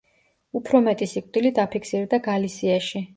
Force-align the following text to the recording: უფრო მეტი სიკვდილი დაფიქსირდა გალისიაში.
უფრო 0.59 0.79
მეტი 0.87 1.07
სიკვდილი 1.11 1.51
დაფიქსირდა 1.59 2.21
გალისიაში. 2.29 3.03